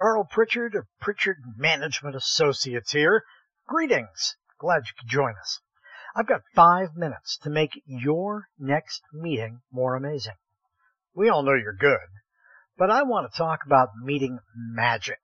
[0.00, 3.24] Carl Pritchard of Pritchard Management Associates here.
[3.66, 4.36] Greetings.
[4.60, 5.60] Glad you could join us.
[6.14, 10.36] I've got five minutes to make your next meeting more amazing.
[11.16, 12.06] We all know you're good,
[12.76, 15.18] but I want to talk about meeting magic.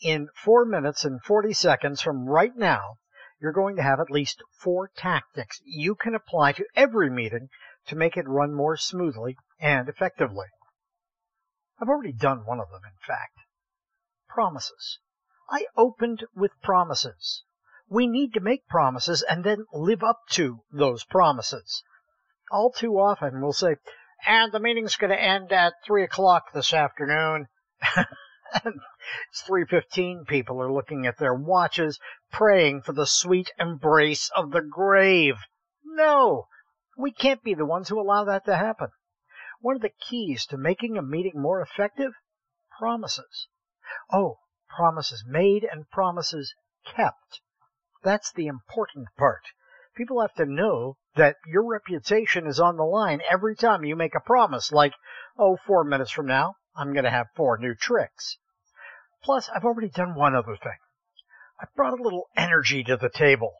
[0.00, 2.98] In four minutes and 40 seconds from right now,
[3.40, 7.48] you're going to have at least four tactics you can apply to every meeting
[7.88, 10.46] to make it run more smoothly and effectively.
[11.82, 13.32] I've already done one of them, in fact.
[14.34, 14.98] Promises.
[15.48, 17.44] I opened with promises.
[17.88, 21.84] We need to make promises and then live up to those promises.
[22.50, 23.76] All too often we'll say,
[24.26, 27.46] and the meeting's going to end at 3 o'clock this afternoon.
[28.64, 30.26] it's 3.15.
[30.26, 32.00] People are looking at their watches,
[32.32, 35.36] praying for the sweet embrace of the grave.
[35.84, 36.48] No,
[36.98, 38.88] we can't be the ones who allow that to happen.
[39.60, 42.14] One of the keys to making a meeting more effective?
[42.80, 43.46] Promises.
[44.12, 44.38] Oh,
[44.68, 46.54] promises made and promises
[46.84, 47.40] kept.
[48.02, 49.42] That's the important part.
[49.94, 54.14] People have to know that your reputation is on the line every time you make
[54.14, 54.94] a promise, like,
[55.38, 58.38] oh, four minutes from now, I'm going to have four new tricks.
[59.22, 60.78] Plus, I've already done one other thing.
[61.60, 63.54] I brought a little energy to the table.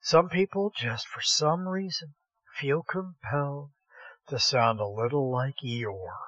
[0.00, 2.14] Some people, just for some reason,
[2.58, 3.70] feel compelled
[4.28, 6.18] to sound a little like Eeyore.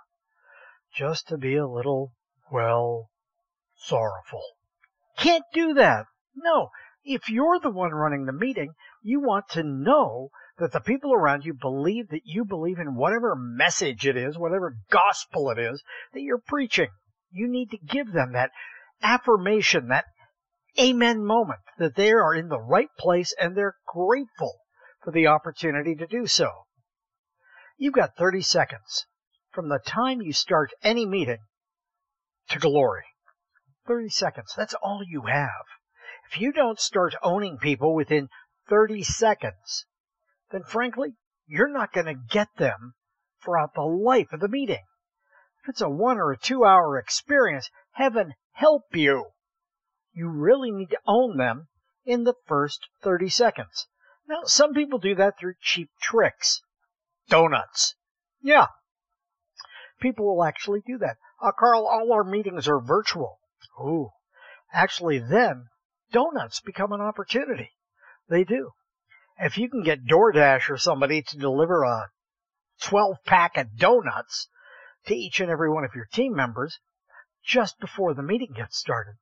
[0.95, 2.13] Just to be a little,
[2.51, 3.11] well,
[3.77, 4.43] sorrowful.
[5.19, 6.07] Can't do that.
[6.35, 6.71] No,
[7.05, 11.45] if you're the one running the meeting, you want to know that the people around
[11.45, 16.23] you believe that you believe in whatever message it is, whatever gospel it is that
[16.23, 16.89] you're preaching.
[17.31, 18.51] You need to give them that
[19.03, 20.07] affirmation, that
[20.79, 24.55] amen moment that they are in the right place and they're grateful
[25.03, 26.51] for the opportunity to do so.
[27.77, 29.07] You've got 30 seconds
[29.53, 31.39] from the time you start any meeting
[32.51, 33.05] to glory.
[33.87, 34.55] 30 seconds.
[34.57, 35.65] That's all you have.
[36.31, 38.29] If you don't start owning people within
[38.69, 39.87] 30 seconds,
[40.51, 41.15] then frankly,
[41.47, 42.95] you're not going to get them
[43.43, 44.85] throughout the life of the meeting.
[45.63, 49.27] If it's a one or a two hour experience, heaven help you.
[50.13, 51.69] You really need to own them
[52.05, 53.87] in the first 30 seconds.
[54.29, 56.61] Now, some people do that through cheap tricks.
[57.29, 57.95] Donuts.
[58.41, 58.67] Yeah.
[60.01, 61.17] People will actually do that.
[61.41, 63.41] Uh, Carl, all our meetings are virtual.
[63.81, 64.11] Ooh.
[64.73, 65.69] Actually, then
[66.11, 67.73] donuts become an opportunity.
[68.29, 68.73] They do.
[69.39, 72.11] If you can get DoorDash or somebody to deliver a
[72.83, 74.49] 12 pack of donuts
[75.07, 76.81] to each and every one of your team members
[77.45, 79.17] just before the meeting gets started,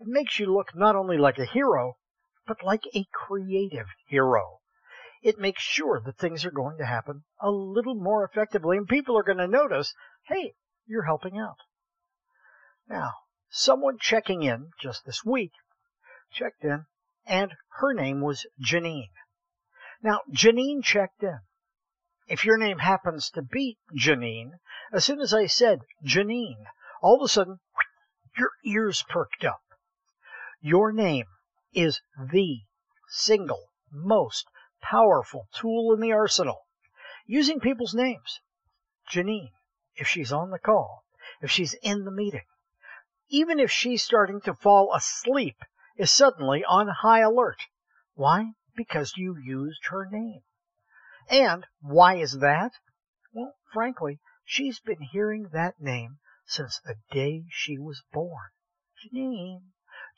[0.00, 1.96] it makes you look not only like a hero,
[2.46, 4.58] but like a creative hero.
[5.22, 9.16] It makes sure that things are going to happen a little more effectively and people
[9.16, 9.94] are going to notice,
[10.24, 10.54] hey,
[10.86, 11.58] you're helping out.
[12.88, 13.12] Now,
[13.48, 15.52] someone checking in just this week
[16.30, 16.86] checked in,
[17.26, 19.12] and her name was Janine.
[20.02, 21.40] Now, Janine checked in.
[22.26, 24.52] If your name happens to be Janine,
[24.92, 26.66] as soon as I said Janine,
[27.00, 27.60] all of a sudden,
[28.38, 29.62] your ears perked up.
[30.60, 31.26] Your name
[31.72, 32.62] is the
[33.08, 34.46] single most
[34.82, 36.66] powerful tool in the arsenal.
[37.26, 38.40] Using people's names.
[39.10, 39.52] Janine,
[39.96, 41.04] if she's on the call,
[41.40, 42.44] if she's in the meeting,
[43.28, 45.56] even if she's starting to fall asleep
[45.96, 47.62] is suddenly on high alert.
[48.14, 48.52] Why?
[48.76, 50.42] Because you used her name.
[51.30, 52.72] And why is that?
[53.32, 58.50] Well, frankly, she's been hearing that name since the day she was born.
[59.02, 59.62] Janine,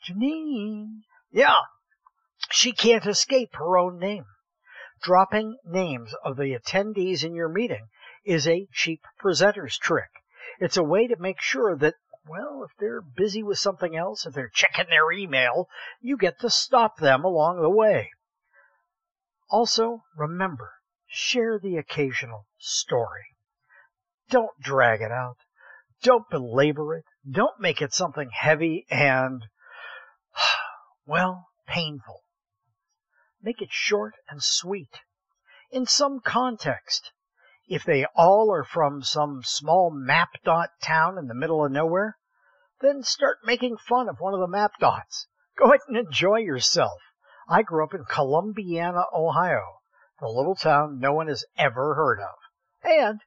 [0.05, 1.01] Janine.
[1.31, 1.55] Yeah,
[2.51, 4.25] she can't escape her own name.
[5.01, 7.89] Dropping names of the attendees in your meeting
[8.27, 10.09] is a cheap presenter's trick.
[10.59, 11.95] It's a way to make sure that
[12.27, 15.69] well, if they're busy with something else, if they're checking their email,
[16.01, 18.11] you get to stop them along the way.
[19.49, 20.73] Also, remember,
[21.05, 23.23] share the occasional story.
[24.29, 25.37] Don't drag it out.
[26.03, 27.05] Don't belabor it.
[27.29, 29.45] Don't make it something heavy and,
[31.05, 32.23] well, painful.
[33.41, 34.99] Make it short and sweet.
[35.71, 37.11] In some context,
[37.67, 42.17] if they all are from some small map dot town in the middle of nowhere,
[42.79, 45.27] then start making fun of one of the map dots.
[45.57, 46.99] Go ahead and enjoy yourself.
[47.49, 49.79] I grew up in Columbiana, Ohio,
[50.19, 52.35] the little town no one has ever heard of.
[52.83, 53.21] And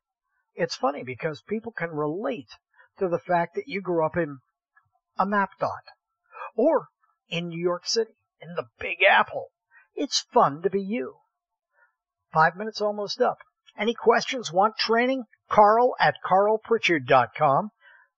[0.54, 2.50] it's funny because people can relate
[2.98, 4.38] to the fact that you grew up in
[5.18, 5.84] a map dot
[6.54, 6.88] or
[7.28, 9.48] in New York City, in the Big Apple.
[9.94, 11.16] It's fun to be you.
[12.32, 13.38] Five minutes almost up.
[13.80, 14.52] Any questions?
[14.52, 15.24] Want training?
[15.48, 17.70] Carl at carlpritchard.com.